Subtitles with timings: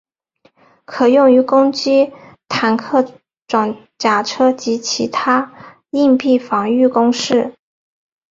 [0.83, 2.11] 可用于攻击
[2.47, 3.05] 坦克
[3.47, 5.53] 装甲车辆及其它
[5.91, 7.53] 硬壁防御工事。